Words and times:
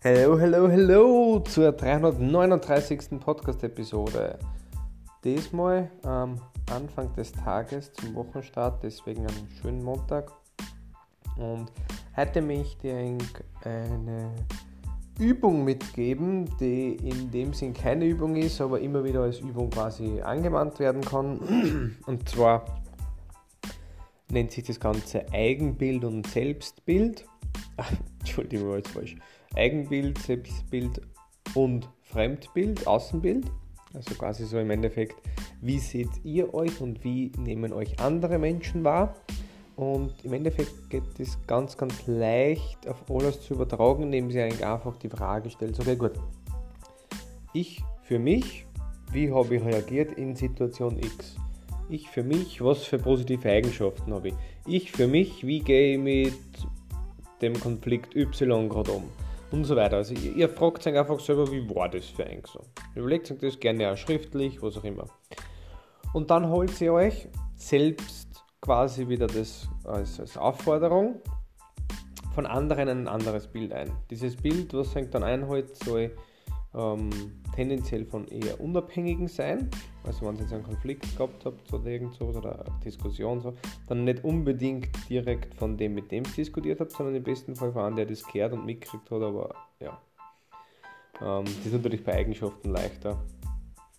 Hello, 0.00 0.38
hello, 0.38 0.68
hello 0.68 1.40
zur 1.40 1.72
339. 1.72 3.18
Podcast-Episode. 3.18 4.38
Diesmal 5.24 5.90
am 6.04 6.40
Anfang 6.70 7.12
des 7.14 7.32
Tages 7.32 7.92
zum 7.94 8.14
Wochenstart, 8.14 8.80
deswegen 8.84 9.26
einen 9.26 9.48
schönen 9.60 9.82
Montag. 9.82 10.30
Und 11.36 11.72
heute 12.16 12.40
möchte 12.42 12.86
ich 12.86 13.66
eine 13.66 14.30
Übung 15.18 15.64
mitgeben, 15.64 16.48
die 16.60 16.94
in 16.94 17.32
dem 17.32 17.52
Sinn 17.52 17.74
keine 17.74 18.04
Übung 18.04 18.36
ist, 18.36 18.60
aber 18.60 18.78
immer 18.78 19.02
wieder 19.02 19.22
als 19.22 19.40
Übung 19.40 19.68
quasi 19.68 20.20
angewandt 20.20 20.78
werden 20.78 21.02
kann. 21.02 21.96
Und 22.06 22.28
zwar 22.28 22.64
nennt 24.30 24.52
sich 24.52 24.62
das 24.62 24.78
Ganze 24.78 25.26
Eigenbild 25.32 26.04
und 26.04 26.24
Selbstbild. 26.28 27.24
Entschuldigung, 28.20 28.76
jetzt 28.76 28.88
falsch. 28.90 29.16
Eigenbild, 29.54 30.18
Selbstbild 30.18 31.00
und 31.54 31.88
Fremdbild, 32.02 32.86
Außenbild. 32.86 33.46
Also 33.94 34.14
quasi 34.14 34.44
so 34.44 34.58
im 34.58 34.70
Endeffekt, 34.70 35.16
wie 35.62 35.78
seht 35.78 36.10
ihr 36.22 36.52
euch 36.52 36.80
und 36.80 37.02
wie 37.04 37.32
nehmen 37.38 37.72
euch 37.72 37.98
andere 38.00 38.38
Menschen 38.38 38.84
wahr? 38.84 39.14
Und 39.76 40.12
im 40.24 40.32
Endeffekt 40.32 40.90
geht 40.90 41.18
es 41.18 41.38
ganz, 41.46 41.76
ganz 41.76 42.06
leicht 42.06 42.86
auf 42.88 43.04
alles 43.08 43.40
zu 43.40 43.54
übertragen, 43.54 44.02
indem 44.02 44.30
sie 44.30 44.40
eigentlich 44.40 44.66
einfach 44.66 44.96
die 44.96 45.08
Frage 45.08 45.48
stellt, 45.50 45.78
okay 45.78 45.96
gut, 45.96 46.12
ich 47.54 47.82
für 48.02 48.18
mich, 48.18 48.66
wie 49.12 49.32
habe 49.32 49.56
ich 49.56 49.64
reagiert 49.64 50.12
in 50.12 50.34
Situation 50.34 50.98
X? 50.98 51.36
Ich 51.88 52.08
für 52.10 52.22
mich, 52.22 52.60
was 52.60 52.84
für 52.84 52.98
positive 52.98 53.48
Eigenschaften 53.48 54.12
habe 54.12 54.28
ich? 54.28 54.34
Ich 54.66 54.92
für 54.92 55.06
mich, 55.06 55.46
wie 55.46 55.60
gehe 55.60 55.94
ich 55.94 55.98
mit 55.98 56.68
dem 57.40 57.58
Konflikt 57.58 58.14
Y 58.16 58.68
gerade 58.68 58.92
um? 58.92 59.04
und 59.50 59.64
so 59.64 59.76
weiter. 59.76 59.96
Also 59.96 60.14
ihr, 60.14 60.34
ihr 60.34 60.48
fragt 60.48 60.86
euch 60.86 60.96
einfach 60.96 61.20
selber, 61.20 61.50
wie 61.50 61.68
war 61.74 61.88
das 61.88 62.06
für 62.06 62.24
ein 62.24 62.42
so. 62.46 62.60
Überlegt 62.94 63.30
euch 63.30 63.38
das 63.38 63.58
gerne 63.58 63.90
auch 63.90 63.96
schriftlich, 63.96 64.62
was 64.62 64.76
auch 64.76 64.84
immer. 64.84 65.06
Und 66.12 66.30
dann 66.30 66.48
holt 66.48 66.80
ihr 66.80 66.92
euch 66.92 67.28
selbst 67.56 68.28
quasi 68.60 69.08
wieder 69.08 69.26
das 69.26 69.68
als, 69.84 70.20
als 70.20 70.36
Aufforderung 70.36 71.20
von 72.34 72.46
anderen 72.46 72.88
ein 72.88 73.08
anderes 73.08 73.46
Bild 73.46 73.72
ein. 73.72 73.90
Dieses 74.10 74.36
Bild, 74.36 74.72
was 74.74 74.94
euch 74.96 75.10
dann 75.10 75.22
einholt, 75.22 75.76
soll 75.76 76.14
ähm, 76.74 77.10
tendenziell 77.58 78.04
von 78.04 78.28
eher 78.28 78.60
Unabhängigen 78.60 79.26
sein. 79.26 79.68
Also 80.04 80.24
wenn 80.24 80.36
ihr 80.36 80.42
jetzt 80.42 80.52
einen 80.52 80.62
Konflikt 80.62 81.16
gehabt 81.16 81.44
habt 81.44 81.72
oder 81.72 81.86
irgend 81.86 82.20
oder 82.20 82.64
eine 82.64 82.80
Diskussion 82.84 83.40
so, 83.40 83.52
dann 83.88 84.04
nicht 84.04 84.22
unbedingt 84.22 84.88
direkt 85.10 85.56
von 85.56 85.76
dem, 85.76 85.94
mit 85.94 86.12
dem 86.12 86.22
ihr 86.22 86.30
diskutiert 86.30 86.78
habt, 86.78 86.92
sondern 86.92 87.16
im 87.16 87.24
besten 87.24 87.56
Fall 87.56 87.72
von 87.72 87.82
einem, 87.82 87.96
der 87.96 88.06
das 88.06 88.22
gehört 88.22 88.52
und 88.52 88.64
mitgekriegt 88.64 89.10
hat, 89.10 89.22
aber 89.22 89.56
ja. 89.80 90.00
Ähm, 91.20 91.46
das 91.46 91.66
ist 91.66 91.72
natürlich 91.72 92.04
bei 92.04 92.14
Eigenschaften 92.14 92.70
leichter 92.70 93.20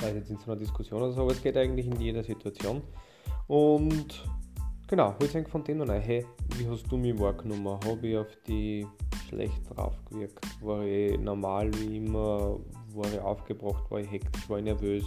als 0.00 0.14
jetzt 0.14 0.30
in 0.30 0.38
so 0.38 0.52
einer 0.52 0.60
Diskussion 0.60 1.02
oder 1.02 1.10
so, 1.10 1.22
aber 1.22 1.32
es 1.32 1.42
geht 1.42 1.56
eigentlich 1.56 1.86
in 1.86 2.00
jeder 2.00 2.22
Situation. 2.22 2.82
Und 3.48 4.24
genau, 4.86 5.16
heute 5.20 5.34
halt 5.34 5.48
von 5.48 5.64
denen 5.64 5.90
ein, 5.90 6.00
hey, 6.00 6.24
wie 6.56 6.68
hast 6.68 6.86
du 6.86 6.96
mich 6.96 7.18
wahrgenommen? 7.18 7.80
Habe 7.84 8.06
ich 8.06 8.16
auf 8.16 8.28
die 8.46 8.86
schlecht 9.30 9.62
drauf 9.70 9.96
gewirkt? 10.10 10.44
War 10.60 10.84
ich 10.84 11.18
normal 11.18 11.72
wie 11.74 11.96
immer? 11.96 12.58
War 12.94 13.12
ich 13.12 13.20
aufgebracht? 13.20 13.90
War 13.90 14.00
ich 14.00 14.10
hektisch? 14.10 14.48
War 14.48 14.58
ich 14.58 14.64
nervös? 14.64 15.04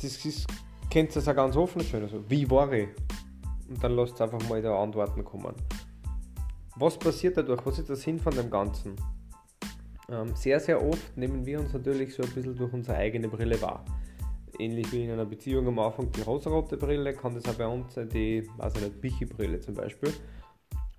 Das 0.00 0.24
ist, 0.24 0.46
kennt 0.90 1.14
das 1.16 1.26
auch 1.26 1.34
ganz 1.34 1.56
offen 1.56 1.82
schön. 1.82 2.02
Also, 2.02 2.22
wie 2.28 2.48
war 2.50 2.72
ich? 2.72 2.88
Und 3.68 3.82
dann 3.82 3.96
lasst 3.96 4.20
einfach 4.20 4.46
mal 4.48 4.60
da 4.60 4.80
Antworten 4.80 5.24
kommen. 5.24 5.54
Was 6.76 6.98
passiert 6.98 7.36
dadurch? 7.36 7.64
Was 7.64 7.78
ist 7.78 7.88
der 7.88 7.96
Sinn 7.96 8.18
von 8.18 8.34
dem 8.34 8.50
Ganzen? 8.50 8.96
Ähm, 10.10 10.34
sehr, 10.34 10.60
sehr 10.60 10.84
oft 10.84 11.16
nehmen 11.16 11.46
wir 11.46 11.60
uns 11.60 11.72
natürlich 11.72 12.14
so 12.14 12.22
ein 12.22 12.30
bisschen 12.30 12.56
durch 12.56 12.72
unsere 12.72 12.98
eigene 12.98 13.28
Brille 13.28 13.60
wahr. 13.62 13.84
Ähnlich 14.58 14.92
wie 14.92 15.04
in 15.04 15.10
einer 15.10 15.24
Beziehung 15.24 15.66
am 15.66 15.78
Anfang 15.78 16.12
die 16.12 16.20
rosarote 16.20 16.76
Brille, 16.76 17.14
kann 17.14 17.34
das 17.34 17.46
auch 17.46 17.54
bei 17.54 17.66
uns 17.66 17.94
die, 18.12 18.48
also 18.58 18.78
eine 18.78 18.90
Bichi-Brille 18.90 19.60
zum 19.60 19.74
Beispiel. 19.74 20.12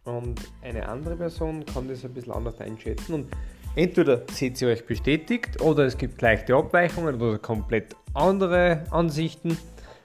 Und 0.06 0.40
eine 0.62 0.88
andere 0.88 1.16
Person 1.16 1.66
kann 1.66 1.88
das 1.88 2.06
ein 2.06 2.14
bisschen 2.14 2.34
anders 2.34 2.60
einschätzen. 2.62 3.14
Und 3.14 3.28
entweder 3.76 4.22
seht 4.32 4.62
ihr 4.62 4.70
euch 4.70 4.86
bestätigt 4.86 5.62
oder 5.62 5.86
es 5.86 5.98
gibt 5.98 6.22
leichte 6.22 6.56
Abweichungen 6.56 7.22
oder 7.22 7.40
komplett 7.40 7.96
andere 8.14 8.84
Ansichten. 8.92 9.58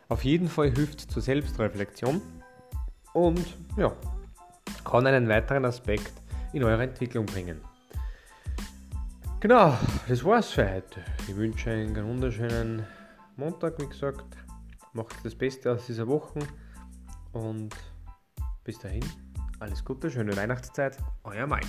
Auf 0.09 0.25
jeden 0.25 0.49
Fall 0.49 0.71
hilft 0.71 1.03
zur 1.12 1.22
Selbstreflexion 1.22 2.21
und 3.12 3.56
ja, 3.77 3.93
kann 4.84 5.06
einen 5.06 5.28
weiteren 5.28 5.65
Aspekt 5.65 6.12
in 6.53 6.65
eure 6.65 6.83
Entwicklung 6.83 7.27
bringen. 7.27 7.60
Genau, 9.41 9.77
das 10.09 10.25
war's 10.25 10.50
für 10.50 10.69
heute. 10.69 11.00
Ich 11.28 11.37
wünsche 11.37 11.71
einen 11.71 11.94
wunderschönen 12.06 12.84
Montag, 13.37 13.81
wie 13.81 13.87
gesagt. 13.87 14.37
Macht 14.93 15.25
das 15.25 15.34
Beste 15.34 15.72
aus 15.72 15.87
dieser 15.87 16.06
Woche 16.09 16.41
und 17.33 17.75
bis 18.65 18.78
dahin. 18.78 19.05
Alles 19.60 19.84
Gute, 19.84 20.10
schöne 20.10 20.34
Weihnachtszeit, 20.34 20.97
euer 21.22 21.47
Mike. 21.47 21.69